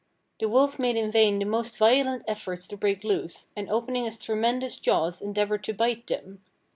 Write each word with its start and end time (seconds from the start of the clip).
The 0.39 0.49
wolf 0.49 0.79
made 0.79 0.97
in 0.97 1.11
vain 1.11 1.37
the 1.37 1.45
most 1.45 1.77
violent 1.77 2.23
efforts 2.27 2.65
to 2.69 2.75
break 2.75 3.03
loose, 3.03 3.49
and 3.55 3.69
opening 3.69 4.05
his 4.05 4.17
tremendous 4.17 4.77
jaws 4.79 5.21
endeavoured 5.21 5.63
to 5.65 5.73
bite 5.75 6.07
them. 6.07 6.43